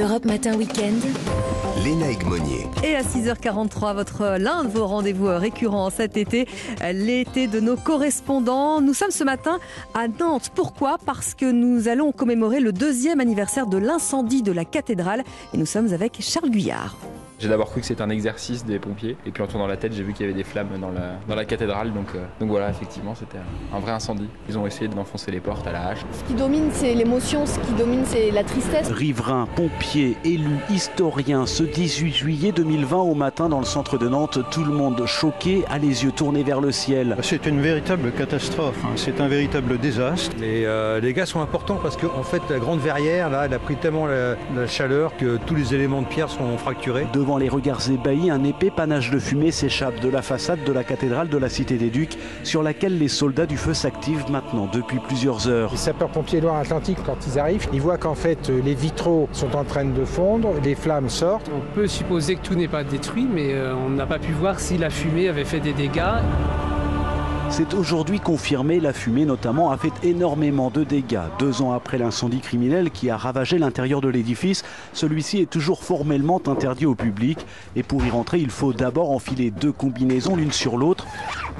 Europe 0.00 0.24
Matin 0.24 0.56
Weekend. 0.56 1.02
Léna 1.84 2.10
Egmonier. 2.10 2.66
Et 2.82 2.94
à 2.96 3.02
6h43, 3.02 3.94
votre 3.94 4.38
l'un 4.38 4.64
de 4.64 4.68
vos 4.68 4.86
rendez-vous 4.86 5.28
récurrents 5.28 5.90
cet 5.90 6.16
été, 6.16 6.46
l'été 6.92 7.46
de 7.46 7.60
nos 7.60 7.76
correspondants. 7.76 8.80
Nous 8.80 8.94
sommes 8.94 9.10
ce 9.10 9.24
matin 9.24 9.58
à 9.92 10.08
Nantes. 10.08 10.50
Pourquoi? 10.54 10.96
Parce 11.04 11.34
que 11.34 11.50
nous 11.50 11.88
allons 11.88 12.12
commémorer 12.12 12.60
le 12.60 12.72
deuxième 12.72 13.20
anniversaire 13.20 13.66
de 13.66 13.76
l'incendie 13.76 14.42
de 14.42 14.52
la 14.52 14.64
cathédrale 14.64 15.22
et 15.52 15.58
nous 15.58 15.66
sommes 15.66 15.92
avec 15.92 16.16
Charles 16.20 16.50
Guyard. 16.50 16.96
J'ai 17.40 17.48
d'abord 17.48 17.70
cru 17.70 17.80
que 17.80 17.86
c'était 17.86 18.02
un 18.02 18.10
exercice 18.10 18.66
des 18.66 18.78
pompiers, 18.78 19.16
et 19.24 19.30
puis 19.30 19.42
en 19.42 19.46
tournant 19.46 19.66
la 19.66 19.78
tête, 19.78 19.94
j'ai 19.94 20.02
vu 20.02 20.12
qu'il 20.12 20.26
y 20.26 20.28
avait 20.28 20.36
des 20.36 20.44
flammes 20.44 20.68
dans 20.78 20.90
la, 20.90 21.18
dans 21.26 21.34
la 21.34 21.46
cathédrale, 21.46 21.90
donc, 21.90 22.08
euh, 22.14 22.22
donc 22.38 22.50
voilà, 22.50 22.68
effectivement, 22.68 23.14
c'était 23.14 23.38
un, 23.38 23.76
un 23.76 23.80
vrai 23.80 23.92
incendie. 23.92 24.28
Ils 24.50 24.58
ont 24.58 24.66
essayé 24.66 24.88
d'enfoncer 24.88 25.30
les 25.30 25.40
portes 25.40 25.66
à 25.66 25.72
la 25.72 25.86
hache. 25.88 26.00
Ce 26.12 26.22
qui 26.24 26.34
domine, 26.34 26.68
c'est 26.70 26.92
l'émotion, 26.92 27.46
ce 27.46 27.58
qui 27.60 27.72
domine, 27.72 28.02
c'est 28.04 28.30
la 28.30 28.44
tristesse. 28.44 28.90
Riverains, 28.90 29.48
pompiers, 29.56 30.18
élus, 30.22 30.58
historiens, 30.68 31.46
ce 31.46 31.62
18 31.62 32.12
juillet 32.12 32.52
2020 32.52 32.98
au 32.98 33.14
matin 33.14 33.48
dans 33.48 33.60
le 33.60 33.64
centre 33.64 33.96
de 33.96 34.06
Nantes, 34.06 34.38
tout 34.50 34.64
le 34.64 34.74
monde 34.74 35.02
choqué, 35.06 35.64
a 35.70 35.78
les 35.78 36.04
yeux 36.04 36.12
tournés 36.12 36.42
vers 36.42 36.60
le 36.60 36.72
ciel. 36.72 37.16
C'est 37.22 37.46
une 37.46 37.62
véritable 37.62 38.12
catastrophe, 38.12 38.76
hein. 38.84 38.92
c'est 38.96 39.18
un 39.18 39.28
véritable 39.28 39.78
désastre. 39.78 40.36
Les 40.38 40.66
euh, 40.66 41.00
dégâts 41.00 41.24
sont 41.24 41.40
importants 41.40 41.78
parce 41.82 41.96
qu'en 41.96 42.18
en 42.18 42.22
fait 42.22 42.42
la 42.50 42.58
grande 42.58 42.80
verrière 42.80 43.30
là, 43.30 43.46
elle 43.46 43.54
a 43.54 43.58
pris 43.58 43.76
tellement 43.76 44.06
la, 44.06 44.36
la, 44.54 44.66
chaleur 44.66 45.16
que 45.16 45.38
tous 45.46 45.54
les 45.54 45.74
éléments 45.74 46.02
de 46.02 46.06
pierre 46.06 46.28
sont 46.28 46.58
fracturés. 46.58 47.06
Devant 47.14 47.29
les 47.38 47.48
regards 47.48 47.90
ébahis, 47.90 48.30
un 48.30 48.44
épais 48.44 48.70
panache 48.70 49.10
de 49.10 49.18
fumée 49.18 49.50
s'échappe 49.50 50.00
de 50.00 50.08
la 50.08 50.22
façade 50.22 50.64
de 50.64 50.72
la 50.72 50.84
cathédrale 50.84 51.28
de 51.28 51.38
la 51.38 51.48
Cité 51.48 51.76
des 51.76 51.90
Ducs, 51.90 52.18
sur 52.44 52.62
laquelle 52.62 52.98
les 52.98 53.08
soldats 53.08 53.46
du 53.46 53.56
feu 53.56 53.74
s'activent 53.74 54.30
maintenant 54.30 54.68
depuis 54.72 54.98
plusieurs 54.98 55.48
heures. 55.48 55.70
Les 55.72 55.76
sapeurs-pompiers 55.76 56.40
Loire-Atlantique, 56.40 56.98
quand 57.04 57.16
ils 57.26 57.38
arrivent, 57.38 57.68
ils 57.72 57.80
voient 57.80 57.98
qu'en 57.98 58.14
fait 58.14 58.48
les 58.48 58.74
vitraux 58.74 59.28
sont 59.32 59.54
en 59.56 59.64
train 59.64 59.84
de 59.84 60.04
fondre, 60.04 60.54
les 60.62 60.74
flammes 60.74 61.08
sortent. 61.08 61.50
On 61.54 61.74
peut 61.74 61.86
supposer 61.86 62.36
que 62.36 62.42
tout 62.42 62.54
n'est 62.54 62.68
pas 62.68 62.84
détruit, 62.84 63.28
mais 63.32 63.54
euh, 63.54 63.74
on 63.74 63.90
n'a 63.90 64.06
pas 64.06 64.18
pu 64.18 64.32
voir 64.32 64.60
si 64.60 64.78
la 64.78 64.90
fumée 64.90 65.28
avait 65.28 65.44
fait 65.44 65.60
des 65.60 65.72
dégâts. 65.72 66.20
C'est 67.50 67.74
aujourd'hui 67.74 68.20
confirmé, 68.20 68.78
la 68.78 68.92
fumée 68.92 69.24
notamment 69.24 69.72
a 69.72 69.76
fait 69.76 69.92
énormément 70.04 70.70
de 70.70 70.84
dégâts. 70.84 71.18
Deux 71.40 71.62
ans 71.62 71.72
après 71.72 71.98
l'incendie 71.98 72.38
criminel 72.38 72.90
qui 72.92 73.10
a 73.10 73.16
ravagé 73.16 73.58
l'intérieur 73.58 74.00
de 74.00 74.08
l'édifice, 74.08 74.64
celui-ci 74.92 75.38
est 75.38 75.50
toujours 75.50 75.82
formellement 75.82 76.40
interdit 76.46 76.86
au 76.86 76.94
public. 76.94 77.44
Et 77.74 77.82
pour 77.82 78.04
y 78.06 78.10
rentrer, 78.10 78.38
il 78.38 78.50
faut 78.50 78.72
d'abord 78.72 79.10
enfiler 79.10 79.50
deux 79.50 79.72
combinaisons 79.72 80.36
l'une 80.36 80.52
sur 80.52 80.76
l'autre, 80.76 81.06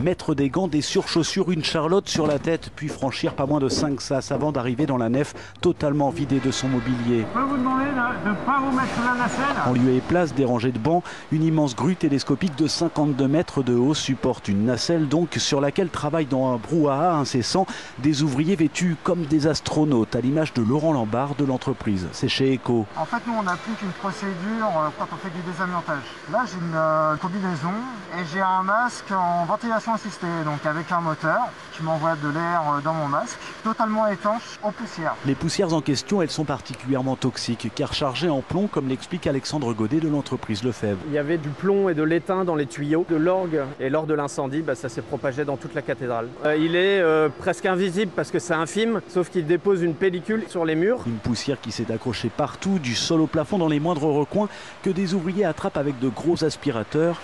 mettre 0.01 0.35
des 0.35 0.49
gants, 0.49 0.69
des 0.69 0.81
surchaussures, 0.81 1.51
une 1.51 1.65
charlotte 1.65 2.09
sur 2.09 2.27
la 2.27 2.39
tête, 2.39 2.71
puis 2.77 2.89
franchir 2.89 3.35
pas 3.35 3.47
moins 3.47 3.61
de 3.61 3.69
5 3.69 4.01
sas 4.01 4.31
avant 4.31 4.53
d'arriver 4.53 4.87
dans 4.87 4.97
la 4.97 5.09
nef 5.09 5.35
totalement 5.61 6.11
vidée 6.11 6.41
de 6.41 6.53
son 6.53 6.69
mobilier. 6.69 7.25
Je 7.35 7.39
peux 7.39 7.45
vous 7.45 7.57
demander 7.57 7.87
de 7.87 8.31
ne 8.31 8.35
pas 8.47 8.61
vous 8.61 8.77
mettre 8.77 9.01
la 9.05 9.23
nacelle? 9.23 9.57
En 9.67 9.73
lieu 9.73 9.93
et 9.97 10.01
place 10.01 10.35
des 10.35 10.45
rangées 10.45 10.73
de 10.73 10.79
bancs, 10.79 11.03
une 11.33 11.43
immense 11.43 11.75
grue 11.75 11.97
télescopique 11.97 12.57
de 12.57 12.69
52 12.69 13.27
mètres 13.27 13.63
de 13.65 13.75
haut 13.75 13.95
supporte 13.95 14.47
une 14.47 14.65
nacelle 14.65 15.09
donc 15.09 15.35
sur 15.35 15.61
laquelle 15.61 15.80
travaillent 15.89 16.27
dans 16.27 16.53
un 16.53 16.56
brouhaha 16.56 17.14
incessant 17.14 17.67
des 17.98 18.23
ouvriers 18.23 18.56
vêtus 18.56 18.97
comme 19.03 19.25
des 19.25 19.47
astronautes, 19.47 20.14
à 20.14 20.20
l'image 20.20 20.53
de 20.53 20.62
Laurent 20.62 20.92
Lambard 20.92 21.34
de 21.37 21.45
l'entreprise. 21.45 22.09
C'est 22.12 22.28
chez 22.28 22.56
Eco. 22.56 22.87
En 22.97 23.06
fait, 23.06 23.22
nous, 23.27 23.33
on 23.33 23.47
applique 23.47 23.81
une 23.83 23.92
procédure 23.92 24.92
quand 24.98 25.06
on 25.12 25.17
fait 25.17 25.31
du 25.31 25.41
désamiantage. 25.50 26.03
Là, 26.31 26.45
j'ai 26.47 26.59
une 26.59 26.75
euh, 26.75 27.17
combinaison 27.17 27.72
et 28.19 28.25
j'ai 28.33 28.41
un 28.41 28.62
masque 28.62 29.12
en 29.12 29.45
ventilation 29.45 29.95
assistée, 29.95 30.27
donc 30.45 30.67
avec 30.67 30.91
un 30.92 31.00
moteur 31.00 31.48
qui 31.72 31.83
m'envoie 31.83 32.17
de 32.17 32.28
l'air 32.28 32.62
dans 32.84 32.92
mon 32.92 33.09
masque, 33.09 33.39
totalement 33.62 34.06
étanche 34.09 34.59
aux 34.62 34.70
poussières. 34.70 35.15
Les 35.25 35.34
poussières 35.34 35.72
en 35.72 35.81
question, 35.81 36.20
elles 36.20 36.31
sont 36.31 36.44
particulièrement 36.44 37.17
toxiques, 37.17 37.70
car 37.75 37.94
chargées 37.94 38.28
en 38.28 38.42
plomb, 38.42 38.67
comme 38.67 38.89
l'explique 38.89 39.27
Alexandre 39.27 39.72
Godet 39.72 40.00
de 40.00 40.09
l'entreprise 40.09 40.65
Lefebvre. 40.65 40.98
Il 41.06 41.12
y 41.12 41.19
avait 41.19 41.39
du 41.39 41.48
plomb 41.48 41.89
et 41.89 41.94
de 41.94 42.03
l'étain 42.03 42.44
dans 42.44 42.55
les 42.55 42.67
tuyaux 42.67 43.06
de 43.09 43.17
l'orgue, 43.17 43.62
et 43.78 43.91
lors 43.91 44.06
de 44.06 44.15
l'incendie, 44.15 44.62
bah, 44.62 44.75
ça 44.75 44.89
s'est 44.89 45.03
propagé 45.03 45.44
dans 45.44 45.56
toute 45.56 45.70
la 45.75 45.83
cathédrale. 45.83 46.28
Euh, 46.44 46.56
il 46.56 46.77
est 46.77 47.00
euh, 47.00 47.28
presque 47.28 47.67
invisible 47.67 48.12
parce 48.15 48.31
que 48.31 48.39
c'est 48.39 48.55
infime, 48.55 49.00
sauf 49.09 49.31
qu'il 49.31 49.47
dépose 49.47 49.83
une 49.83 49.94
pellicule 49.94 50.44
sur 50.49 50.65
les 50.65 50.75
murs. 50.75 51.03
Une 51.06 51.19
poussière 51.19 51.61
qui 51.61 51.72
s'est 51.72 51.91
accrochée 51.93 52.31
partout, 52.34 52.78
du 52.78 52.94
sol 52.94 53.21
au 53.21 53.27
plafond 53.27 53.59
dans 53.59 53.69
les 53.69 53.81
moindres 53.81 54.05
recoins, 54.05 54.49
que 54.83 54.91
des 54.91 55.15
ouvriers 55.15 55.44
attrapent 55.44 55.77
avec 55.77 55.99
de 55.99 56.09
gros 56.09 56.44
aspirateurs 56.44 57.21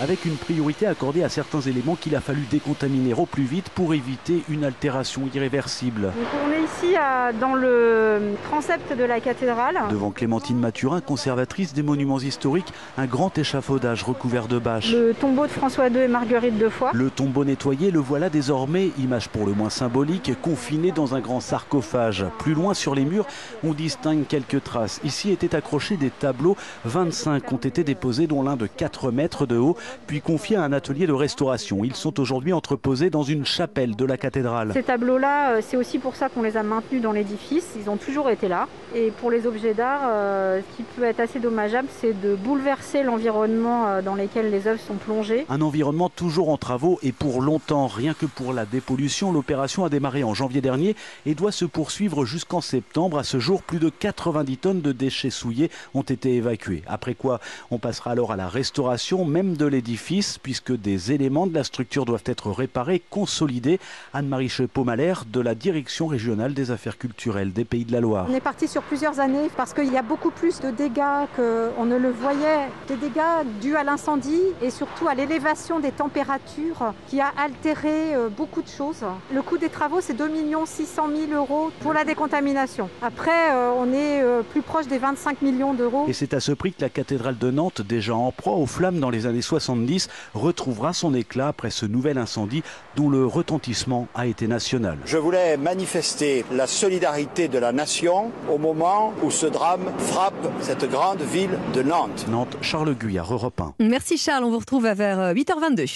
avec 0.00 0.24
une 0.24 0.36
priorité 0.36 0.86
accordée 0.86 1.22
à 1.22 1.28
certains 1.28 1.60
éléments 1.60 1.94
qu'il 1.94 2.16
a 2.16 2.20
fallu 2.20 2.42
décontaminer 2.50 3.12
au 3.14 3.26
plus 3.26 3.44
vite 3.44 3.68
pour 3.68 3.92
éviter 3.92 4.42
une 4.48 4.64
altération 4.64 5.22
irréversible. 5.34 6.02
Donc 6.02 6.26
on 6.46 6.52
est 6.52 6.64
ici 6.64 6.96
à, 6.96 7.32
dans 7.32 7.54
le 7.54 8.34
transept 8.44 8.96
de 8.96 9.04
la 9.04 9.20
cathédrale. 9.20 9.78
Devant 9.90 10.10
Clémentine 10.10 10.58
Mathurin, 10.58 11.00
conservatrice 11.00 11.74
des 11.74 11.82
monuments 11.82 12.18
historiques, 12.18 12.72
un 12.96 13.06
grand 13.06 13.36
échafaudage 13.36 14.02
recouvert 14.02 14.48
de 14.48 14.58
bâches. 14.58 14.92
Le 14.92 15.12
tombeau 15.12 15.46
de 15.46 15.52
François 15.52 15.88
II 15.88 15.98
et 15.98 16.08
Marguerite 16.08 16.58
de 16.58 16.68
Foix. 16.68 16.92
Le 16.94 17.10
tombeau 17.10 17.44
nettoyé, 17.44 17.90
le 17.90 18.00
voilà 18.00 18.30
désormais, 18.30 18.90
image 18.98 19.28
pour 19.28 19.46
le 19.46 19.52
moins 19.52 19.70
symbolique, 19.70 20.32
confiné 20.40 20.92
dans 20.92 21.14
un 21.14 21.20
grand 21.20 21.40
sarcophage. 21.40 22.24
Plus 22.38 22.54
loin 22.54 22.74
sur 22.74 22.94
les 22.94 23.04
murs, 23.04 23.26
on 23.64 23.74
distingue 23.74 24.26
quelques 24.26 24.62
traces. 24.64 25.00
Ici 25.04 25.30
étaient 25.30 25.54
accrochés 25.54 25.96
des 25.96 26.10
tableaux, 26.10 26.56
25 26.86 27.52
ont 27.52 27.56
été 27.56 27.84
déposés, 27.84 28.26
dont 28.26 28.42
l'un 28.42 28.56
de 28.56 28.66
4 28.66 29.10
mètres 29.10 29.46
de 29.46 29.56
haut 29.56 29.76
puis 30.06 30.20
confiés 30.20 30.56
à 30.56 30.62
un 30.62 30.72
atelier 30.72 31.06
de 31.06 31.12
restauration. 31.12 31.84
Ils 31.84 31.94
sont 31.94 32.20
aujourd'hui 32.20 32.52
entreposés 32.52 33.10
dans 33.10 33.22
une 33.22 33.44
chapelle 33.44 33.96
de 33.96 34.04
la 34.04 34.16
cathédrale. 34.16 34.72
Ces 34.72 34.82
tableaux-là, 34.82 35.60
c'est 35.62 35.76
aussi 35.76 35.98
pour 35.98 36.16
ça 36.16 36.28
qu'on 36.28 36.42
les 36.42 36.56
a 36.56 36.62
maintenus 36.62 37.02
dans 37.02 37.12
l'édifice. 37.12 37.68
Ils 37.78 37.90
ont 37.90 37.96
toujours 37.96 38.30
été 38.30 38.48
là. 38.48 38.68
Et 38.94 39.10
pour 39.10 39.30
les 39.30 39.46
objets 39.46 39.74
d'art, 39.74 40.00
euh, 40.04 40.60
ce 40.60 40.76
qui 40.76 40.82
peut 40.82 41.04
être 41.04 41.20
assez 41.20 41.38
dommageable, 41.38 41.88
c'est 42.00 42.18
de 42.20 42.34
bouleverser 42.34 43.02
l'environnement 43.02 44.02
dans 44.02 44.14
lequel 44.14 44.50
les 44.50 44.66
œuvres 44.66 44.80
sont 44.80 44.94
plongées. 44.94 45.46
Un 45.48 45.60
environnement 45.60 46.08
toujours 46.08 46.50
en 46.50 46.56
travaux 46.56 46.98
et 47.02 47.12
pour 47.12 47.42
longtemps. 47.42 47.86
Rien 47.86 48.14
que 48.14 48.26
pour 48.26 48.52
la 48.52 48.66
dépollution, 48.66 49.32
l'opération 49.32 49.84
a 49.84 49.88
démarré 49.88 50.24
en 50.24 50.34
janvier 50.34 50.60
dernier 50.60 50.96
et 51.26 51.34
doit 51.34 51.52
se 51.52 51.64
poursuivre 51.64 52.24
jusqu'en 52.24 52.60
septembre. 52.60 53.18
À 53.18 53.24
ce 53.24 53.38
jour, 53.38 53.62
plus 53.62 53.78
de 53.78 53.90
90 53.90 54.56
tonnes 54.58 54.80
de 54.80 54.92
déchets 54.92 55.30
souillés 55.30 55.70
ont 55.94 56.02
été 56.02 56.34
évacués. 56.34 56.82
Après 56.86 57.14
quoi, 57.14 57.40
on 57.70 57.78
passera 57.78 58.12
alors 58.12 58.32
à 58.32 58.36
la 58.36 58.48
restauration 58.48 59.24
même 59.24 59.56
de 59.56 59.66
l'édifice 59.70 60.38
puisque 60.38 60.72
des 60.72 61.12
éléments 61.12 61.46
de 61.46 61.54
la 61.54 61.64
structure 61.64 62.04
doivent 62.04 62.24
être 62.26 62.50
réparés, 62.50 63.02
consolidés. 63.10 63.80
Anne-Marie 64.12 64.48
Chepot-Malher 64.48 65.14
de 65.32 65.40
la 65.40 65.54
Direction 65.54 66.06
régionale 66.06 66.52
des 66.54 66.70
affaires 66.70 66.98
culturelles 66.98 67.52
des 67.52 67.64
Pays 67.64 67.84
de 67.84 67.92
la 67.92 68.00
Loire. 68.00 68.26
On 68.28 68.34
est 68.34 68.40
parti 68.40 68.68
sur 68.68 68.82
plusieurs 68.82 69.20
années 69.20 69.48
parce 69.56 69.72
qu'il 69.72 69.92
y 69.92 69.96
a 69.96 70.02
beaucoup 70.02 70.30
plus 70.30 70.60
de 70.60 70.70
dégâts 70.70 71.26
qu'on 71.36 71.86
ne 71.86 71.96
le 71.96 72.10
voyait. 72.10 72.68
Des 72.88 72.96
dégâts 72.96 73.46
dus 73.62 73.76
à 73.76 73.84
l'incendie 73.84 74.42
et 74.60 74.70
surtout 74.70 75.08
à 75.08 75.14
l'élévation 75.14 75.80
des 75.80 75.92
températures 75.92 76.92
qui 77.08 77.20
a 77.20 77.32
altéré 77.38 78.14
beaucoup 78.36 78.62
de 78.62 78.68
choses. 78.68 79.04
Le 79.32 79.42
coût 79.42 79.58
des 79.58 79.68
travaux, 79.68 80.00
c'est 80.00 80.14
2 80.14 80.28
600 80.66 81.08
000 81.28 81.32
euros 81.32 81.70
pour 81.80 81.92
la 81.92 82.04
décontamination. 82.04 82.88
Après, 83.02 83.52
on 83.76 83.92
est 83.92 84.22
plus 84.50 84.62
proche 84.62 84.86
des 84.86 84.98
25 84.98 85.42
millions 85.42 85.74
d'euros. 85.74 86.06
Et 86.08 86.12
c'est 86.12 86.34
à 86.34 86.40
ce 86.40 86.52
prix 86.52 86.72
que 86.72 86.82
la 86.82 86.88
cathédrale 86.88 87.38
de 87.38 87.50
Nantes, 87.50 87.82
déjà 87.82 88.14
en 88.14 88.32
proie 88.32 88.54
aux 88.54 88.66
flammes 88.66 89.00
dans 89.00 89.10
les 89.10 89.26
années 89.26 89.42
70, 89.60 90.08
retrouvera 90.34 90.92
son 90.92 91.14
éclat 91.14 91.48
après 91.48 91.70
ce 91.70 91.86
nouvel 91.86 92.18
incendie 92.18 92.62
dont 92.96 93.08
le 93.08 93.26
retentissement 93.26 94.08
a 94.14 94.26
été 94.26 94.46
national. 94.46 94.98
Je 95.04 95.16
voulais 95.16 95.56
manifester 95.56 96.44
la 96.52 96.66
solidarité 96.66 97.48
de 97.48 97.58
la 97.58 97.72
nation 97.72 98.32
au 98.50 98.58
moment 98.58 99.12
où 99.22 99.30
ce 99.30 99.46
drame 99.46 99.92
frappe 99.98 100.34
cette 100.60 100.88
grande 100.90 101.20
ville 101.22 101.58
de 101.74 101.82
Nantes. 101.82 102.26
Nantes, 102.28 102.56
Charles 102.60 102.94
Guyard, 102.94 103.32
Europe 103.32 103.60
1. 103.60 103.74
Merci 103.80 104.18
Charles, 104.18 104.44
on 104.44 104.50
vous 104.50 104.58
retrouve 104.58 104.88
vers 104.88 105.34
8h22. 105.34 105.86